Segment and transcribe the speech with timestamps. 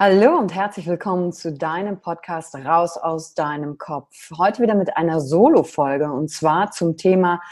[0.00, 4.30] Hallo und herzlich willkommen zu deinem Podcast Raus aus deinem Kopf.
[4.38, 7.42] Heute wieder mit einer Solo-Folge und zwar zum Thema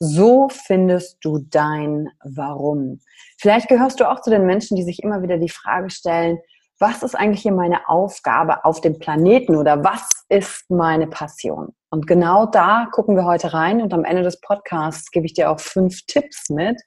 [0.00, 2.98] So findest du dein Warum.
[3.38, 6.40] Vielleicht gehörst du auch zu den Menschen, die sich immer wieder die Frage stellen,
[6.80, 11.72] was ist eigentlich hier meine Aufgabe auf dem Planeten oder was ist meine Passion?
[11.90, 15.52] Und genau da gucken wir heute rein und am Ende des Podcasts gebe ich dir
[15.52, 16.82] auch fünf Tipps mit,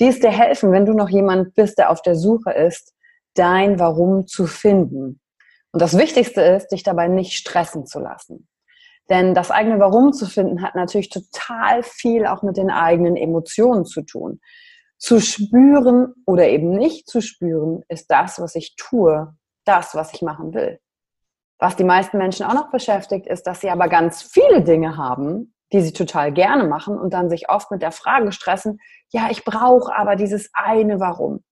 [0.00, 2.95] die es dir helfen, wenn du noch jemand bist, der auf der Suche ist,
[3.38, 5.20] dein Warum zu finden.
[5.72, 8.48] Und das Wichtigste ist, dich dabei nicht stressen zu lassen.
[9.08, 13.84] Denn das eigene Warum zu finden hat natürlich total viel auch mit den eigenen Emotionen
[13.84, 14.40] zu tun.
[14.98, 20.22] Zu spüren oder eben nicht zu spüren, ist das, was ich tue, das, was ich
[20.22, 20.80] machen will.
[21.58, 25.54] Was die meisten Menschen auch noch beschäftigt, ist, dass sie aber ganz viele Dinge haben,
[25.72, 28.78] die sie total gerne machen und dann sich oft mit der Frage stressen,
[29.10, 31.44] ja, ich brauche aber dieses eine Warum.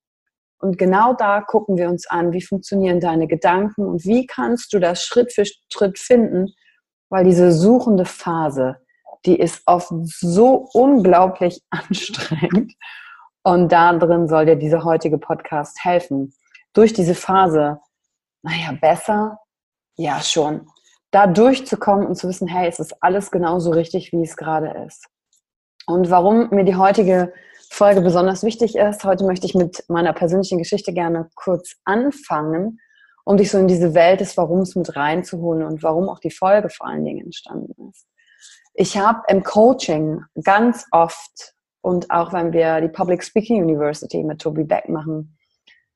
[0.59, 4.79] Und genau da gucken wir uns an, wie funktionieren deine Gedanken und wie kannst du
[4.79, 6.55] das Schritt für Schritt finden,
[7.11, 8.77] weil diese suchende Phase,
[9.27, 12.73] die ist oft so unglaublich anstrengend.
[13.43, 16.33] Und da drin soll dir dieser heutige Podcast helfen.
[16.73, 17.79] Durch diese Phase,
[18.43, 19.39] naja, besser,
[19.97, 20.67] ja schon,
[21.11, 25.07] da durchzukommen und zu wissen, hey, es ist alles genauso richtig, wie es gerade ist.
[25.87, 27.33] Und warum mir die heutige
[27.75, 29.03] Folge besonders wichtig ist.
[29.03, 32.79] Heute möchte ich mit meiner persönlichen Geschichte gerne kurz anfangen,
[33.25, 36.69] um dich so in diese Welt des Warums mit reinzuholen und warum auch die Folge
[36.69, 38.07] vor allen Dingen entstanden ist.
[38.75, 44.41] Ich habe im Coaching ganz oft und auch wenn wir die Public Speaking University mit
[44.41, 45.37] Toby Beck machen,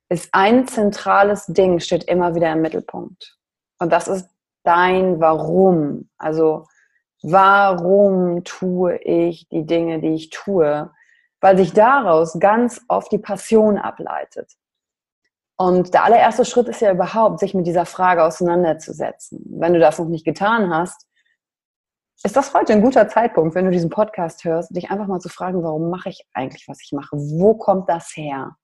[0.09, 3.39] ist ein zentrales Ding, steht immer wieder im Mittelpunkt.
[3.79, 4.29] Und das ist
[4.65, 6.11] dein Warum.
[6.19, 6.67] Also,
[7.23, 10.91] warum tue ich die Dinge, die ich tue?
[11.41, 14.53] Weil sich daraus ganz oft die Passion ableitet.
[15.57, 19.45] Und der allererste Schritt ist ja überhaupt, sich mit dieser Frage auseinanderzusetzen.
[19.59, 21.07] Wenn du das noch nicht getan hast,
[22.23, 25.29] ist das heute ein guter Zeitpunkt, wenn du diesen Podcast hörst, dich einfach mal zu
[25.29, 27.17] fragen, warum mache ich eigentlich, was ich mache?
[27.17, 28.57] Wo kommt das her?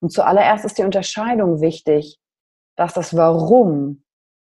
[0.00, 2.18] Und zuallererst ist die Unterscheidung wichtig,
[2.76, 4.04] dass das Warum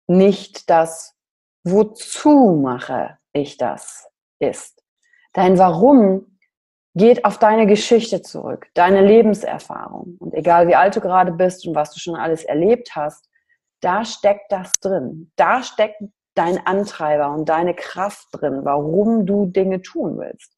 [0.08, 1.16] nicht das
[1.64, 4.08] Wozu mache ich das
[4.40, 4.84] ist.
[5.34, 6.40] Dein Warum
[6.94, 10.18] geht auf deine Geschichte zurück, deine Lebenserfahrung.
[10.20, 13.30] Und egal wie alt du gerade bist und was du schon alles erlebt hast,
[13.82, 15.32] da steckt das drin.
[15.36, 16.02] Da steckt
[16.36, 20.54] dein Antreiber und deine Kraft drin, warum du Dinge tun willst.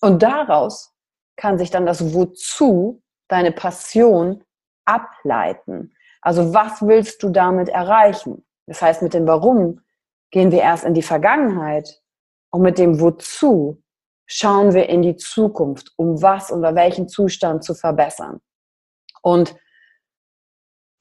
[0.00, 0.92] Und daraus
[1.36, 4.44] kann sich dann das Wozu deine Passion
[4.84, 5.94] ableiten.
[6.20, 8.44] Also was willst du damit erreichen?
[8.66, 9.80] Das heißt, mit dem Warum
[10.30, 12.02] gehen wir erst in die Vergangenheit
[12.50, 13.82] und mit dem Wozu
[14.26, 18.40] schauen wir in die Zukunft, um was oder welchen Zustand zu verbessern.
[19.22, 19.56] Und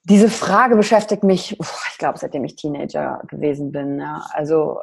[0.04, 4.00] diese Frage beschäftigt mich, ich glaube, seitdem ich Teenager gewesen bin.
[4.00, 4.25] Ja.
[4.31, 4.80] Also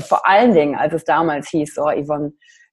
[0.00, 2.32] vor allen Dingen, als es damals hieß, so Yvonne,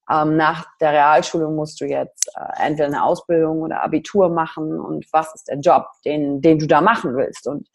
[0.10, 5.06] ähm, nach der Realschule musst du jetzt äh, entweder eine Ausbildung oder Abitur machen und
[5.12, 7.48] was ist der Job, den, den du da machen willst.
[7.48, 7.68] Und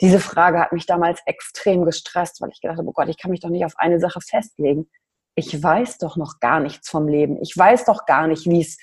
[0.00, 3.30] diese Frage hat mich damals extrem gestresst, weil ich gedacht habe, oh Gott, ich kann
[3.30, 4.88] mich doch nicht auf eine Sache festlegen.
[5.34, 7.40] Ich weiß doch noch gar nichts vom Leben.
[7.42, 8.78] Ich weiß doch gar nicht, wie es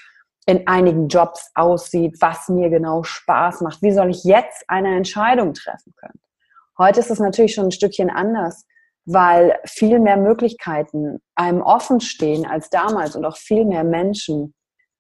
[0.46, 3.82] in einigen Jobs aussieht, was mir genau Spaß macht.
[3.82, 6.20] Wie soll ich jetzt eine Entscheidung treffen können?
[6.78, 8.66] Heute ist es natürlich schon ein Stückchen anders
[9.06, 14.54] weil viel mehr Möglichkeiten einem offen stehen als damals und auch viel mehr Menschen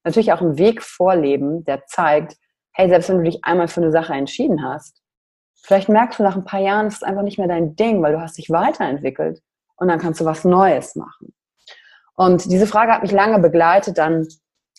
[0.04, 2.36] natürlich auch einen Weg vorleben, der zeigt,
[2.74, 5.02] hey, selbst wenn du dich einmal für eine Sache entschieden hast,
[5.64, 8.14] vielleicht merkst du nach ein paar Jahren, es ist einfach nicht mehr dein Ding, weil
[8.14, 9.42] du hast dich weiterentwickelt
[9.76, 11.34] und dann kannst du was Neues machen.
[12.16, 13.98] Und diese Frage hat mich lange begleitet.
[13.98, 14.14] Dann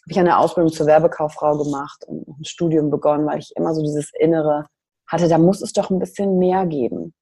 [0.03, 3.83] habe ich eine Ausbildung zur Werbekauffrau gemacht und ein Studium begonnen, weil ich immer so
[3.83, 4.67] dieses Innere
[5.07, 7.15] hatte, da muss es doch ein bisschen mehr geben.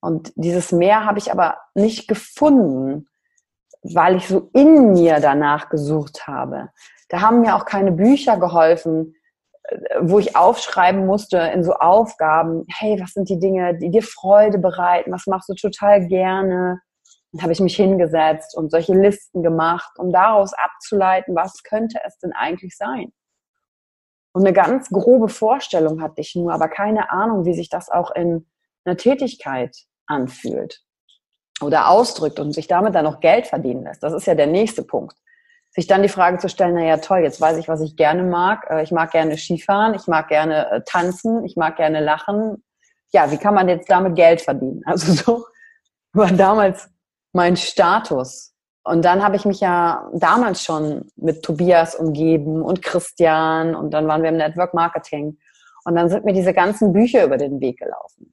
[0.00, 3.08] Und dieses Meer habe ich aber nicht gefunden,
[3.82, 6.70] weil ich so in mir danach gesucht habe.
[7.08, 9.14] Da haben mir auch keine Bücher geholfen,
[9.62, 14.02] äh, wo ich aufschreiben musste in so Aufgaben, hey, was sind die Dinge, die dir
[14.02, 16.80] Freude bereiten, was machst du total gerne?
[17.34, 22.16] Dann habe ich mich hingesetzt und solche Listen gemacht, um daraus abzuleiten, was könnte es
[22.18, 23.12] denn eigentlich sein?
[24.32, 28.12] Und eine ganz grobe Vorstellung hatte ich nur, aber keine Ahnung, wie sich das auch
[28.12, 28.46] in
[28.84, 29.76] einer Tätigkeit
[30.06, 30.82] anfühlt
[31.60, 34.04] oder ausdrückt und sich damit dann noch Geld verdienen lässt.
[34.04, 35.16] Das ist ja der nächste Punkt.
[35.70, 38.64] Sich dann die Frage zu stellen, naja toll, jetzt weiß ich, was ich gerne mag.
[38.70, 42.62] Äh, ich mag gerne Skifahren, ich mag gerne äh, tanzen, ich mag gerne lachen.
[43.12, 44.82] Ja, wie kann man jetzt damit Geld verdienen?
[44.84, 45.46] Also so
[46.12, 46.93] war damals
[47.34, 48.52] mein Status.
[48.84, 54.06] Und dann habe ich mich ja damals schon mit Tobias umgeben und Christian und dann
[54.06, 55.38] waren wir im Network Marketing.
[55.84, 58.32] Und dann sind mir diese ganzen Bücher über den Weg gelaufen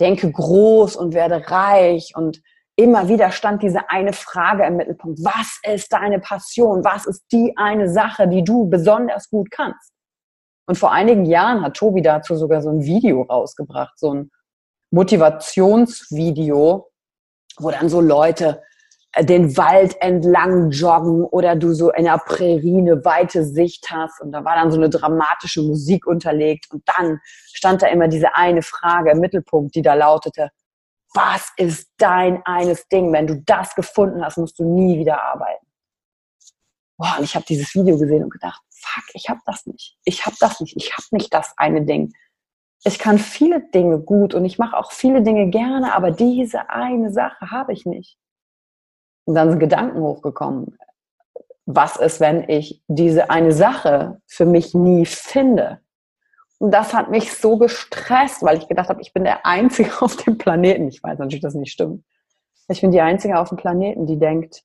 [0.00, 2.42] denke groß und werde reich und
[2.76, 5.20] immer wieder stand diese eine Frage im Mittelpunkt.
[5.22, 6.82] Was ist deine Passion?
[6.82, 9.92] Was ist die eine Sache, die du besonders gut kannst?
[10.66, 14.30] Und vor einigen Jahren hat Tobi dazu sogar so ein Video rausgebracht, so ein
[14.92, 16.89] Motivationsvideo,
[17.62, 18.62] wo dann so Leute
[19.12, 24.20] äh, den Wald entlang joggen oder du so in der Prärie eine weite Sicht hast
[24.20, 27.20] und da war dann so eine dramatische Musik unterlegt und dann
[27.52, 30.50] stand da immer diese eine Frage im Mittelpunkt, die da lautete,
[31.12, 33.12] was ist dein eines Ding?
[33.12, 35.66] Wenn du das gefunden hast, musst du nie wieder arbeiten.
[36.96, 39.96] Boah, und ich habe dieses Video gesehen und gedacht, fuck, ich habe das nicht.
[40.04, 40.76] Ich habe das nicht.
[40.76, 42.12] Ich habe nicht das eine Ding.
[42.84, 47.12] Ich kann viele Dinge gut und ich mache auch viele Dinge gerne, aber diese eine
[47.12, 48.18] Sache habe ich nicht.
[49.24, 50.78] Und dann sind Gedanken hochgekommen.
[51.66, 55.80] Was ist, wenn ich diese eine Sache für mich nie finde?
[56.58, 60.16] Und das hat mich so gestresst, weil ich gedacht habe, ich bin der Einzige auf
[60.16, 60.88] dem Planeten.
[60.88, 62.04] Ich weiß natürlich, dass das nicht stimmt.
[62.68, 64.62] Ich bin die Einzige auf dem Planeten, die denkt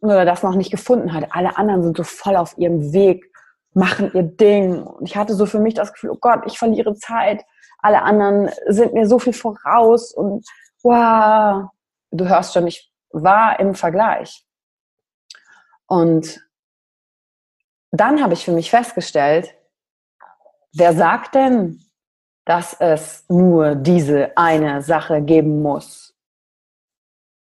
[0.00, 1.26] oder das noch nicht gefunden hat.
[1.30, 3.29] Alle anderen sind so voll auf ihrem Weg,
[3.74, 4.82] machen ihr Ding.
[4.82, 7.44] Und ich hatte so für mich das Gefühl, oh Gott, ich verliere Zeit.
[7.78, 10.46] Alle anderen sind mir so viel voraus und
[10.82, 11.70] wow.
[12.10, 14.44] Du hörst schon, ich war im Vergleich.
[15.86, 16.40] Und
[17.92, 19.54] dann habe ich für mich festgestellt,
[20.72, 21.82] wer sagt denn,
[22.44, 26.16] dass es nur diese eine Sache geben muss?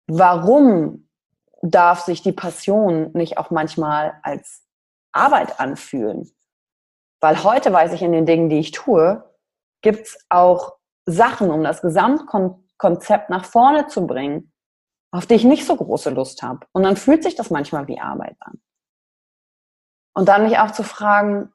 [0.07, 1.09] Warum
[1.63, 4.62] darf sich die Passion nicht auch manchmal als
[5.13, 6.31] Arbeit anfühlen?
[7.21, 9.25] Weil heute weiß ich in den Dingen, die ich tue,
[9.83, 10.77] gibt es auch
[11.07, 14.53] Sachen, um das Gesamtkonzept nach vorne zu bringen,
[15.13, 16.67] auf die ich nicht so große Lust habe.
[16.73, 18.61] Und dann fühlt sich das manchmal wie Arbeit an.
[20.15, 21.53] Und dann mich auch zu fragen,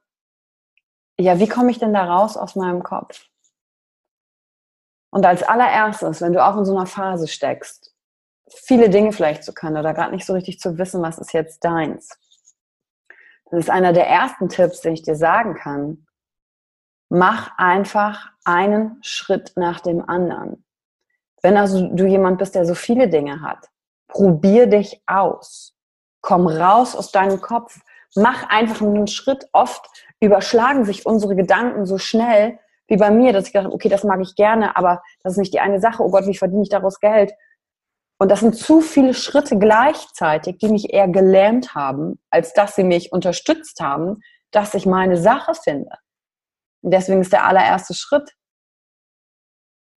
[1.20, 3.28] ja, wie komme ich denn da raus aus meinem Kopf?
[5.10, 7.96] Und als allererstes, wenn du auch in so einer Phase steckst,
[8.50, 11.64] viele Dinge vielleicht zu können oder gerade nicht so richtig zu wissen, was ist jetzt
[11.64, 12.10] deins.
[13.50, 16.06] Das ist einer der ersten Tipps, den ich dir sagen kann.
[17.10, 20.66] Mach einfach einen Schritt nach dem anderen.
[21.42, 23.70] Wenn also du jemand bist, der so viele Dinge hat,
[24.08, 25.74] probier dich aus.
[26.22, 27.80] Komm raus aus deinem Kopf.
[28.16, 29.48] Mach einfach einen Schritt.
[29.54, 29.86] Oft
[30.20, 34.20] überschlagen sich unsere Gedanken so schnell, wie bei mir, dass ich dachte, okay, das mag
[34.22, 36.04] ich gerne, aber das ist nicht die eine Sache.
[36.04, 37.34] Oh Gott, wie verdiene ich daraus Geld?
[38.20, 42.84] Und das sind zu viele Schritte gleichzeitig, die mich eher gelähmt haben, als dass sie
[42.84, 44.22] mich unterstützt haben,
[44.52, 45.92] dass ich meine Sache finde.
[46.82, 48.34] Und deswegen ist der allererste Schritt.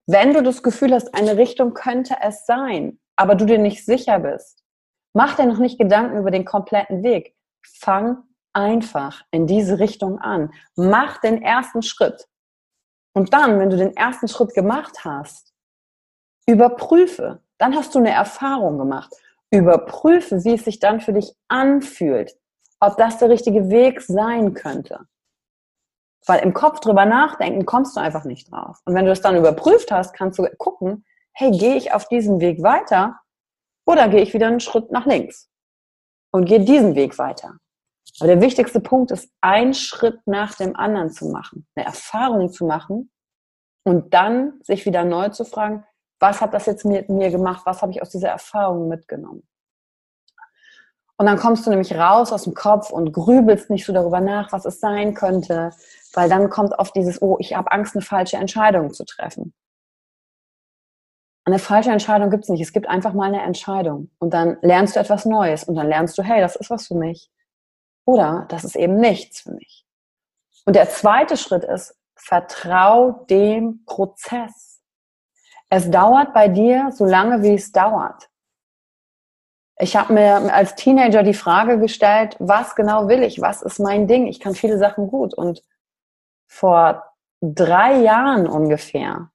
[0.06, 4.18] Wenn du das Gefühl hast, eine Richtung könnte es sein, aber du dir nicht sicher
[4.18, 4.64] bist,
[5.14, 7.36] mach dir noch nicht Gedanken über den kompletten Weg.
[7.62, 10.52] Fang einfach in diese Richtung an.
[10.74, 12.26] Mach den ersten Schritt.
[13.12, 15.52] Und dann, wenn du den ersten Schritt gemacht hast,
[16.46, 17.42] überprüfe.
[17.60, 19.14] Dann hast du eine Erfahrung gemacht.
[19.50, 22.34] Überprüfe, wie es sich dann für dich anfühlt.
[22.80, 25.00] Ob das der richtige Weg sein könnte.
[26.26, 28.78] Weil im Kopf drüber nachdenken kommst du einfach nicht drauf.
[28.86, 32.40] Und wenn du das dann überprüft hast, kannst du gucken, hey, gehe ich auf diesem
[32.40, 33.20] Weg weiter
[33.86, 35.50] oder gehe ich wieder einen Schritt nach links
[36.32, 37.58] und gehe diesen Weg weiter.
[38.20, 42.64] Aber der wichtigste Punkt ist, einen Schritt nach dem anderen zu machen, eine Erfahrung zu
[42.64, 43.10] machen
[43.84, 45.84] und dann sich wieder neu zu fragen,
[46.20, 47.62] was hat das jetzt mit mir gemacht?
[47.64, 49.42] Was habe ich aus dieser Erfahrung mitgenommen?
[51.16, 54.52] Und dann kommst du nämlich raus aus dem Kopf und grübelst nicht so darüber nach,
[54.52, 55.70] was es sein könnte,
[56.14, 59.52] weil dann kommt oft dieses, oh, ich habe Angst, eine falsche Entscheidung zu treffen.
[61.44, 62.60] Eine falsche Entscheidung gibt es nicht.
[62.60, 64.10] Es gibt einfach mal eine Entscheidung.
[64.18, 66.94] Und dann lernst du etwas Neues und dann lernst du, hey, das ist was für
[66.94, 67.30] mich.
[68.04, 69.84] Oder das ist eben nichts für mich.
[70.64, 74.69] Und der zweite Schritt ist, vertrau dem Prozess.
[75.70, 78.28] Es dauert bei dir so lange, wie es dauert.
[79.78, 83.40] Ich habe mir als Teenager die Frage gestellt, was genau will ich?
[83.40, 84.26] Was ist mein Ding?
[84.26, 85.32] Ich kann viele Sachen gut.
[85.32, 85.64] Und
[86.48, 89.30] vor drei Jahren ungefähr,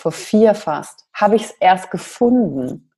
[0.00, 2.90] vor vier fast, habe ich es erst gefunden.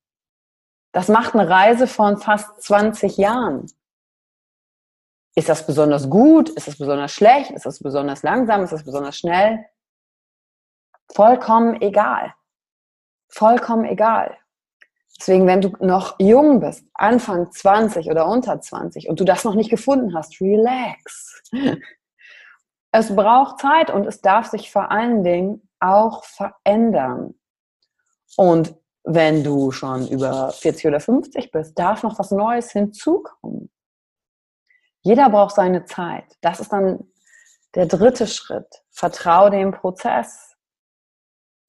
[0.93, 3.69] Das macht eine Reise von fast 20 Jahren.
[5.35, 6.49] Ist das besonders gut?
[6.49, 7.51] Ist das besonders schlecht?
[7.51, 8.63] Ist das besonders langsam?
[8.63, 9.65] Ist das besonders schnell?
[11.13, 12.33] Vollkommen egal.
[13.29, 14.37] Vollkommen egal.
[15.19, 19.55] Deswegen, wenn du noch jung bist, Anfang 20 oder unter 20 und du das noch
[19.55, 21.41] nicht gefunden hast, relax.
[22.91, 27.35] Es braucht Zeit und es darf sich vor allen Dingen auch verändern.
[28.35, 33.71] Und wenn du schon über 40 oder 50 bist, darf noch was Neues hinzukommen.
[35.01, 36.37] Jeder braucht seine Zeit.
[36.41, 37.11] Das ist dann
[37.75, 38.67] der dritte Schritt.
[38.91, 40.46] Vertraue dem Prozess.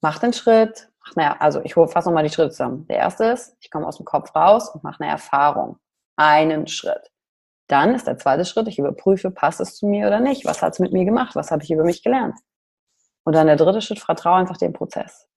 [0.00, 0.90] Mach den Schritt.
[1.04, 2.86] Mach eine, also ich fasse nochmal die Schritte zusammen.
[2.88, 5.78] Der erste ist, ich komme aus dem Kopf raus und mache eine Erfahrung.
[6.16, 7.10] Einen Schritt.
[7.68, 10.44] Dann ist der zweite Schritt, ich überprüfe, passt es zu mir oder nicht?
[10.46, 11.36] Was hat es mit mir gemacht?
[11.36, 12.38] Was habe ich über mich gelernt?
[13.24, 15.28] Und dann der dritte Schritt, vertraue einfach dem Prozess.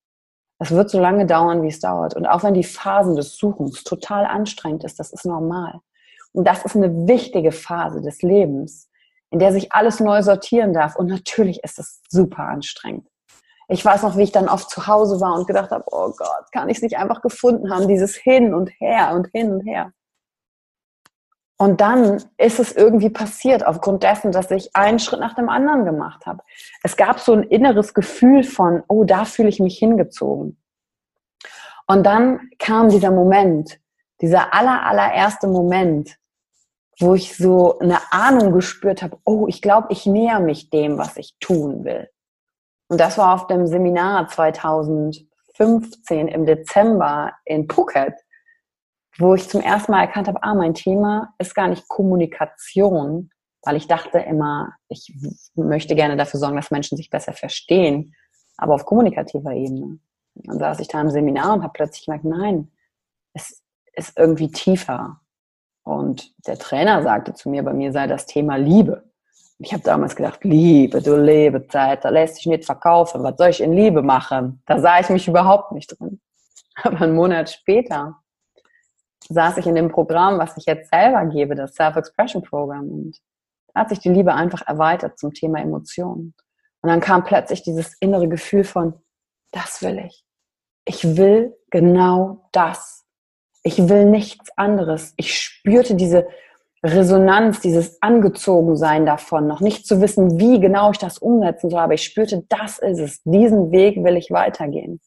[0.58, 2.14] Es wird so lange dauern, wie es dauert.
[2.14, 5.80] Und auch wenn die Phasen des Suchens total anstrengend ist, das ist normal.
[6.32, 8.88] Und das ist eine wichtige Phase des Lebens,
[9.30, 10.96] in der sich alles neu sortieren darf.
[10.96, 13.11] Und natürlich ist es super anstrengend.
[13.68, 16.52] Ich weiß noch, wie ich dann oft zu Hause war und gedacht habe, oh Gott,
[16.52, 19.92] kann ich es nicht einfach gefunden haben, dieses Hin und Her und Hin und Her.
[21.62, 25.84] Und dann ist es irgendwie passiert, aufgrund dessen, dass ich einen Schritt nach dem anderen
[25.84, 26.42] gemacht habe.
[26.82, 30.60] Es gab so ein inneres Gefühl von, oh, da fühle ich mich hingezogen.
[31.86, 33.78] Und dann kam dieser Moment,
[34.20, 36.16] dieser aller, allererste Moment,
[36.98, 41.16] wo ich so eine Ahnung gespürt habe, oh, ich glaube, ich näher mich dem, was
[41.16, 42.08] ich tun will.
[42.92, 48.12] Und das war auf dem Seminar 2015 im Dezember in Phuket,
[49.16, 53.30] wo ich zum ersten Mal erkannt habe, ah, mein Thema ist gar nicht Kommunikation,
[53.62, 55.10] weil ich dachte immer, ich
[55.54, 58.14] möchte gerne dafür sorgen, dass Menschen sich besser verstehen,
[58.58, 59.98] aber auf kommunikativer Ebene.
[60.34, 62.72] Dann saß ich da im Seminar und habe plötzlich gemerkt, nein,
[63.32, 63.62] es
[63.94, 65.18] ist irgendwie tiefer.
[65.82, 69.10] Und der Trainer sagte zu mir, bei mir sei das Thema Liebe.
[69.58, 73.22] Ich habe damals gedacht, Liebe, du Lebezeit, da lässt sich nicht verkaufen.
[73.22, 74.62] Was soll ich in Liebe machen?
[74.66, 76.20] Da sah ich mich überhaupt nicht drin.
[76.82, 78.16] Aber einen Monat später
[79.28, 82.88] saß ich in dem Programm, was ich jetzt selber gebe, das Self-Expression Program.
[82.88, 83.18] Und
[83.72, 86.34] da hat sich die Liebe einfach erweitert zum Thema Emotionen.
[86.80, 88.94] Und dann kam plötzlich dieses innere Gefühl von,
[89.52, 90.24] das will ich.
[90.84, 93.04] Ich will genau das.
[93.62, 95.14] Ich will nichts anderes.
[95.16, 96.26] Ich spürte diese
[96.84, 101.94] Resonanz, dieses Angezogensein davon, noch nicht zu wissen, wie genau ich das umsetzen soll, aber
[101.94, 103.22] ich spürte, das ist es.
[103.22, 105.00] Diesen Weg will ich weitergehen.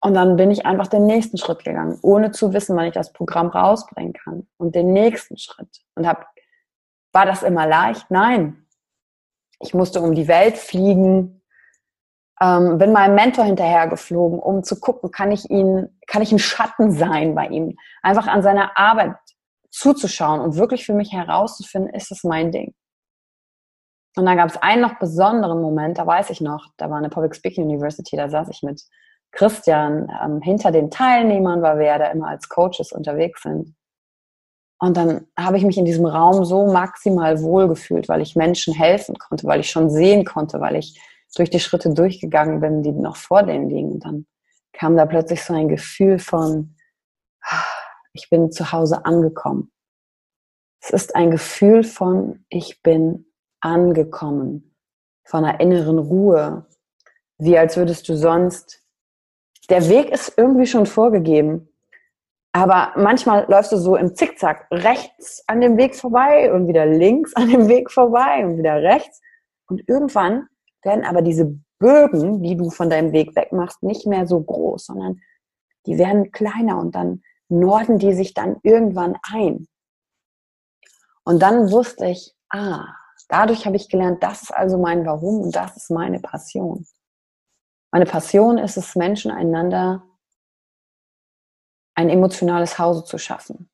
[0.00, 3.12] Und dann bin ich einfach den nächsten Schritt gegangen, ohne zu wissen, wann ich das
[3.12, 4.46] Programm rausbringen kann.
[4.58, 5.80] Und den nächsten Schritt.
[5.94, 6.26] Und hab,
[7.12, 8.10] war das immer leicht?
[8.10, 8.66] Nein.
[9.60, 11.42] Ich musste um die Welt fliegen,
[12.40, 16.90] ähm, bin meinem Mentor hinterhergeflogen, um zu gucken, kann ich ihn, kann ich ein Schatten
[16.90, 19.16] sein bei ihm, einfach an seiner Arbeit
[19.74, 22.74] zuzuschauen und wirklich für mich herauszufinden, ist es mein Ding.
[24.16, 27.08] Und dann gab es einen noch besonderen Moment, da weiß ich noch, da war eine
[27.08, 28.80] Public Speaking University, da saß ich mit
[29.32, 33.74] Christian ähm, hinter den Teilnehmern, weil wir ja da immer als Coaches unterwegs sind.
[34.78, 38.74] Und dann habe ich mich in diesem Raum so maximal wohl gefühlt, weil ich Menschen
[38.74, 41.00] helfen konnte, weil ich schon sehen konnte, weil ich
[41.34, 43.92] durch die Schritte durchgegangen bin, die noch vor denen liegen.
[43.92, 44.26] Und dann
[44.72, 46.76] kam da plötzlich so ein Gefühl von,
[48.14, 49.70] ich bin zu Hause angekommen.
[50.80, 53.26] Es ist ein Gefühl von, ich bin
[53.60, 54.76] angekommen,
[55.24, 56.66] von einer inneren Ruhe,
[57.38, 58.82] wie als würdest du sonst,
[59.68, 61.68] der Weg ist irgendwie schon vorgegeben,
[62.52, 67.34] aber manchmal läufst du so im Zickzack rechts an dem Weg vorbei und wieder links
[67.34, 69.20] an dem Weg vorbei und wieder rechts.
[69.66, 70.46] Und irgendwann
[70.82, 75.20] werden aber diese Bögen, die du von deinem Weg wegmachst, nicht mehr so groß, sondern
[75.86, 77.22] die werden kleiner und dann
[77.60, 79.66] norden die sich dann irgendwann ein.
[81.24, 82.86] Und dann wusste ich, ah,
[83.28, 86.86] dadurch habe ich gelernt, das ist also mein Warum und das ist meine Passion.
[87.90, 90.02] Meine Passion ist es, Menschen einander
[91.94, 93.70] ein emotionales Hause zu schaffen.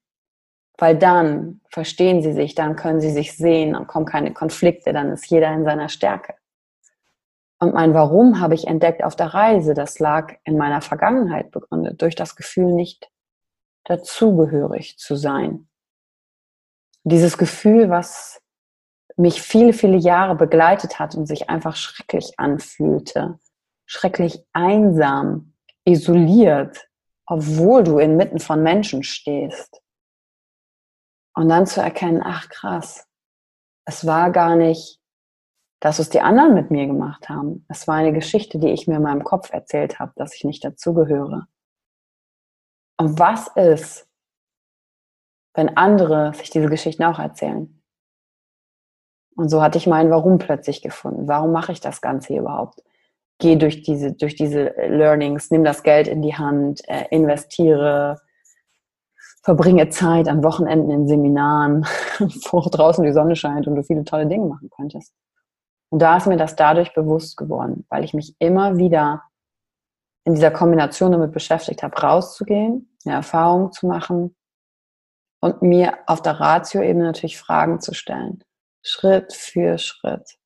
[0.79, 5.11] Weil dann verstehen sie sich, dann können sie sich sehen, dann kommen keine Konflikte, dann
[5.11, 6.35] ist jeder in seiner Stärke.
[7.59, 9.75] Und mein Warum habe ich entdeckt auf der Reise.
[9.75, 13.11] Das lag in meiner Vergangenheit begründet, durch das Gefühl, nicht
[13.85, 15.69] dazugehörig zu sein.
[17.05, 18.43] Dieses Gefühl, was
[19.17, 23.39] mich viele, viele Jahre begleitet hat und sich einfach schrecklich anfühlte,
[23.87, 26.89] schrecklich einsam, isoliert,
[27.27, 29.83] obwohl du inmitten von Menschen stehst.
[31.35, 33.07] Und dann zu erkennen, ach krass,
[33.85, 35.01] es war gar nicht,
[35.81, 37.65] dass es die anderen mit mir gemacht haben.
[37.69, 40.65] Es war eine Geschichte, die ich mir in meinem Kopf erzählt habe, dass ich nicht
[40.65, 41.47] dazugehöre.
[43.01, 44.07] Und was ist,
[45.55, 47.83] wenn andere sich diese Geschichten auch erzählen?
[49.37, 51.27] Und so hatte ich mein Warum plötzlich gefunden.
[51.27, 52.83] Warum mache ich das Ganze hier überhaupt?
[53.39, 58.21] Gehe durch diese, durch diese Learnings, nimm das Geld in die Hand, äh, investiere,
[59.45, 61.87] verbringe Zeit an Wochenenden in Seminaren,
[62.51, 65.15] wo draußen die Sonne scheint und du viele tolle Dinge machen könntest.
[65.89, 69.23] Und da ist mir das dadurch bewusst geworden, weil ich mich immer wieder
[70.31, 74.37] in dieser Kombination damit beschäftigt habe, rauszugehen, eine Erfahrung zu machen
[75.41, 78.45] und mir auf der Ratio-Ebene natürlich Fragen zu stellen.
[78.83, 80.39] Schritt für Schritt.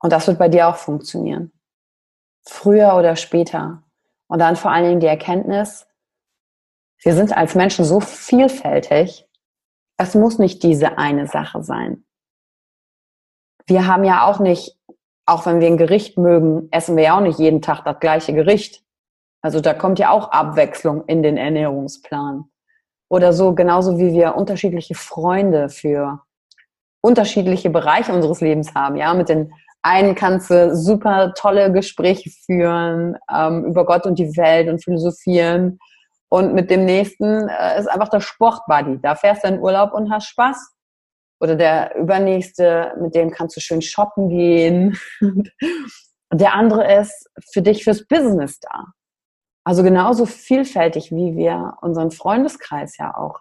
[0.00, 1.52] Und das wird bei dir auch funktionieren.
[2.42, 3.84] Früher oder später.
[4.26, 5.86] Und dann vor allen Dingen die Erkenntnis,
[7.00, 9.28] wir sind als Menschen so vielfältig,
[9.98, 12.04] es muss nicht diese eine Sache sein.
[13.66, 14.76] Wir haben ja auch nicht
[15.26, 18.34] auch wenn wir ein Gericht mögen, essen wir ja auch nicht jeden Tag das gleiche
[18.34, 18.82] Gericht.
[19.42, 22.44] Also da kommt ja auch Abwechslung in den Ernährungsplan.
[23.08, 26.22] Oder so, genauso wie wir unterschiedliche Freunde für
[27.02, 28.96] unterschiedliche Bereiche unseres Lebens haben.
[28.96, 34.34] Ja, mit den einen kannst du super tolle Gespräche führen ähm, über Gott und die
[34.36, 35.78] Welt und philosophieren.
[36.30, 38.98] Und mit dem nächsten äh, ist einfach der Sportbuddy.
[39.02, 40.73] Da fährst du in Urlaub und hast Spaß.
[41.44, 44.98] Oder der übernächste, mit dem kannst du schön shoppen gehen.
[45.20, 48.86] Und der andere ist für dich fürs Business da.
[49.62, 53.40] Also genauso vielfältig, wie wir unseren Freundeskreis ja auch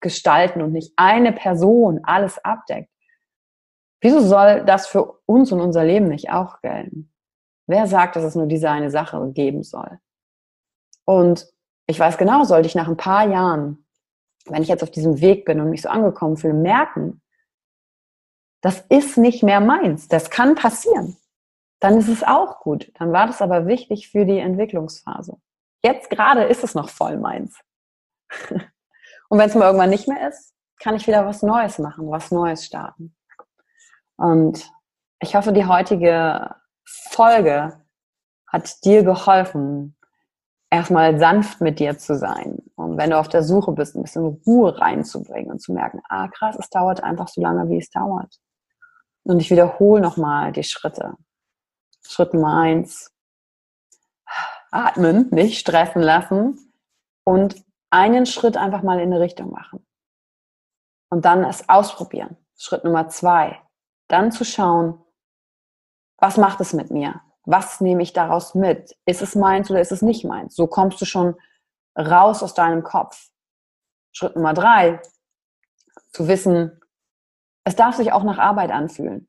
[0.00, 2.90] gestalten und nicht eine Person alles abdeckt.
[4.00, 7.12] Wieso soll das für uns und unser Leben nicht auch gelten?
[7.68, 10.00] Wer sagt, dass es nur diese eine Sache geben soll?
[11.04, 11.46] Und
[11.86, 13.84] ich weiß genau, sollte ich nach ein paar Jahren
[14.50, 17.20] wenn ich jetzt auf diesem Weg bin und mich so angekommen fühle, merken,
[18.60, 20.08] das ist nicht mehr meins.
[20.08, 21.16] Das kann passieren.
[21.80, 22.90] Dann ist es auch gut.
[22.98, 25.36] Dann war das aber wichtig für die Entwicklungsphase.
[25.82, 27.58] Jetzt gerade ist es noch voll meins.
[29.28, 32.30] Und wenn es mal irgendwann nicht mehr ist, kann ich wieder was Neues machen, was
[32.30, 33.14] Neues starten.
[34.16, 34.70] Und
[35.20, 37.80] ich hoffe, die heutige Folge
[38.46, 39.96] hat dir geholfen,
[40.70, 42.58] erstmal sanft mit dir zu sein.
[42.74, 46.28] Und wenn du auf der Suche bist, ein bisschen Ruhe reinzubringen und zu merken, ah
[46.28, 48.38] krass, es dauert einfach so lange, wie es dauert.
[49.24, 51.14] Und ich wiederhole nochmal die Schritte.
[52.06, 53.12] Schritt Nummer eins.
[54.70, 56.72] Atmen, nicht stressen lassen
[57.24, 59.86] und einen Schritt einfach mal in eine Richtung machen.
[61.10, 62.36] Und dann es ausprobieren.
[62.56, 63.60] Schritt Nummer zwei.
[64.08, 65.02] Dann zu schauen,
[66.18, 67.22] was macht es mit mir?
[67.50, 68.94] was nehme ich daraus mit?
[69.06, 70.54] Ist es meins oder ist es nicht meins?
[70.54, 71.34] So kommst du schon
[71.96, 73.30] raus aus deinem Kopf.
[74.12, 75.00] Schritt Nummer drei,
[76.12, 76.78] zu wissen,
[77.68, 79.28] es darf sich auch nach Arbeit anfühlen.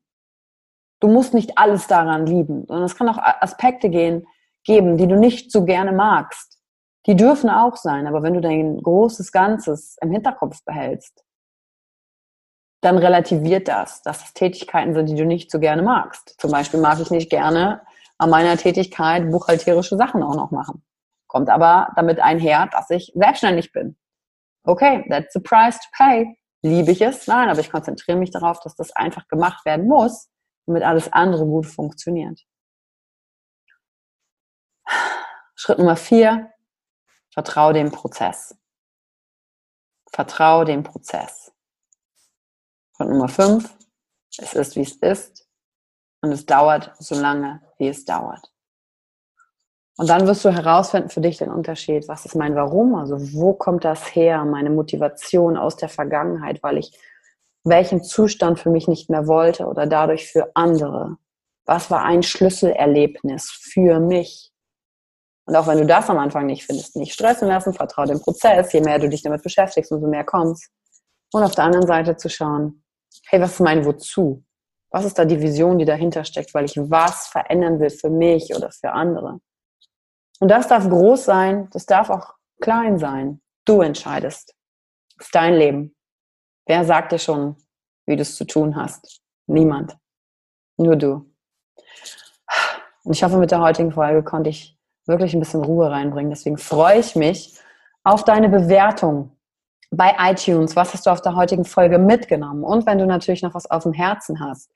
[1.00, 4.26] Du musst nicht alles daran lieben, sondern es kann auch Aspekte gehen,
[4.64, 6.58] geben, die du nicht so gerne magst.
[7.06, 11.22] Die dürfen auch sein, aber wenn du dein großes Ganzes im Hinterkopf behältst,
[12.82, 16.40] dann relativiert das, dass es Tätigkeiten sind, die du nicht so gerne magst.
[16.40, 17.82] Zum Beispiel mag ich nicht gerne
[18.16, 20.82] an meiner Tätigkeit buchhalterische Sachen auch noch machen.
[21.26, 23.98] Kommt aber damit einher, dass ich selbstständig bin.
[24.64, 26.39] Okay, that's the price to pay.
[26.62, 27.26] Liebe ich es?
[27.26, 30.28] Nein, aber ich konzentriere mich darauf, dass das einfach gemacht werden muss,
[30.66, 32.40] damit alles andere gut funktioniert.
[35.54, 36.52] Schritt Nummer vier,
[37.32, 38.56] vertraue dem Prozess.
[40.12, 41.52] Vertraue dem Prozess.
[42.96, 43.74] Schritt Nummer fünf,
[44.38, 45.48] es ist, wie es ist
[46.22, 48.52] und es dauert so lange, wie es dauert.
[49.96, 52.08] Und dann wirst du herausfinden für dich den Unterschied.
[52.08, 52.94] Was ist mein Warum?
[52.94, 54.44] Also wo kommt das her?
[54.44, 56.92] Meine Motivation aus der Vergangenheit, weil ich
[57.64, 61.16] welchen Zustand für mich nicht mehr wollte oder dadurch für andere.
[61.66, 64.50] Was war ein Schlüsselerlebnis für mich?
[65.46, 68.72] Und auch wenn du das am Anfang nicht findest, nicht stressen lassen, vertraue dem Prozess.
[68.72, 70.70] Je mehr du dich damit beschäftigst, umso mehr kommst.
[71.32, 72.82] Und auf der anderen Seite zu schauen,
[73.26, 74.44] hey, was ist mein Wozu?
[74.90, 78.54] Was ist da die Vision, die dahinter steckt, weil ich was verändern will für mich
[78.54, 79.40] oder für andere?
[80.40, 83.40] Und das darf groß sein, das darf auch klein sein.
[83.64, 84.54] Du entscheidest.
[85.16, 85.94] Das ist dein Leben.
[86.66, 87.56] Wer sagt dir schon,
[88.06, 89.20] wie du es zu tun hast?
[89.46, 89.96] Niemand.
[90.76, 91.30] Nur du.
[93.04, 96.30] Und ich hoffe, mit der heutigen Folge konnte ich wirklich ein bisschen Ruhe reinbringen.
[96.30, 97.58] Deswegen freue ich mich
[98.02, 99.36] auf deine Bewertung
[99.90, 100.76] bei iTunes.
[100.76, 102.64] Was hast du auf der heutigen Folge mitgenommen?
[102.64, 104.70] Und wenn du natürlich noch was auf dem Herzen hast,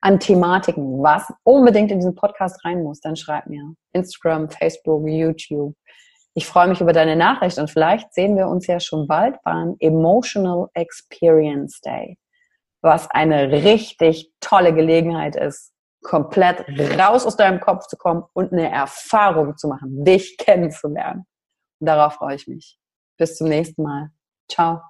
[0.00, 3.74] an Thematiken, was unbedingt in diesen Podcast rein muss, dann schreib mir.
[3.92, 5.74] Instagram, Facebook, YouTube.
[6.34, 9.76] Ich freue mich über deine Nachricht und vielleicht sehen wir uns ja schon bald beim
[9.80, 12.18] Emotional Experience Day,
[12.82, 16.64] was eine richtig tolle Gelegenheit ist, komplett
[16.98, 21.26] raus aus deinem Kopf zu kommen und eine Erfahrung zu machen, dich kennenzulernen.
[21.80, 22.78] Und darauf freue ich mich.
[23.18, 24.10] Bis zum nächsten Mal.
[24.48, 24.89] Ciao.